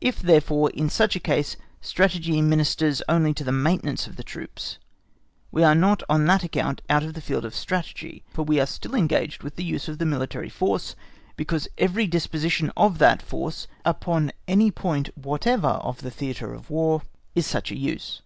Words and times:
If, 0.00 0.18
therefore, 0.20 0.70
in 0.70 0.90
such 0.90 1.14
a 1.14 1.20
case 1.20 1.56
strategy 1.80 2.42
ministers 2.42 3.02
only 3.08 3.32
to 3.34 3.44
the 3.44 3.52
maintenance 3.52 4.08
of 4.08 4.16
the 4.16 4.24
troops, 4.24 4.78
we 5.52 5.62
are 5.62 5.76
not 5.76 6.02
on 6.08 6.24
that 6.24 6.42
account 6.42 6.82
out 6.90 7.04
of 7.04 7.14
the 7.14 7.20
field 7.20 7.44
of 7.44 7.54
strategy, 7.54 8.24
for 8.32 8.42
we 8.42 8.58
are 8.58 8.66
still 8.66 8.96
engaged 8.96 9.44
with 9.44 9.54
the 9.54 9.62
use 9.62 9.86
of 9.86 9.98
the 9.98 10.04
military 10.06 10.48
force, 10.48 10.96
because 11.36 11.68
every 11.78 12.08
disposition 12.08 12.72
of 12.76 12.98
that 12.98 13.22
force 13.22 13.68
upon 13.84 14.32
any 14.48 14.72
point 14.72 15.16
Whatever 15.16 15.68
of 15.68 16.00
the 16.00 16.10
theatre 16.10 16.52
of 16.52 16.68
War 16.68 17.02
is 17.36 17.46
such 17.46 17.70
a 17.70 17.76
use. 17.78 18.22